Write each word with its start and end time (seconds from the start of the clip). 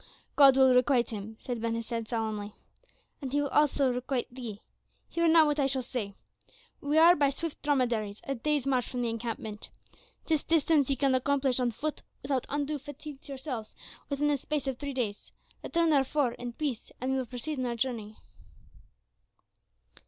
"God 0.35 0.57
will 0.57 0.73
requite 0.73 1.11
him," 1.11 1.37
said 1.39 1.61
Ben 1.61 1.75
Hesed 1.75 2.07
solemnly; 2.07 2.55
"and 3.21 3.31
he 3.31 3.39
will 3.39 3.49
also 3.49 3.93
requite 3.93 4.33
thee. 4.33 4.63
Hear 5.07 5.27
now 5.27 5.45
what 5.45 5.59
I 5.59 5.67
shall 5.67 5.83
say. 5.83 6.15
We 6.81 6.97
are 6.97 7.15
by 7.15 7.29
swift 7.29 7.61
dromedaries 7.61 8.19
a 8.23 8.33
day's 8.33 8.65
march 8.65 8.87
from 8.89 9.03
the 9.03 9.09
encampment; 9.11 9.69
this 10.25 10.43
distance 10.43 10.89
ye 10.89 10.95
can 10.95 11.13
accomplish 11.13 11.59
on 11.59 11.69
foot 11.69 12.01
without 12.23 12.47
undue 12.49 12.79
fatigue 12.79 13.21
to 13.21 13.27
yourselves 13.27 13.75
within 14.09 14.29
the 14.29 14.37
space 14.37 14.65
of 14.65 14.79
three 14.79 14.93
days. 14.95 15.31
Return, 15.63 15.91
therefore, 15.91 16.31
in 16.31 16.53
peace, 16.53 16.91
and 16.99 17.11
we 17.11 17.17
will 17.19 17.27
proceed 17.27 17.59
on 17.59 17.67
our 17.67 17.75
journey." 17.75 18.17